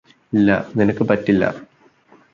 [0.33, 1.43] ഇല്ല നിനക്ക് പറ്റില്ല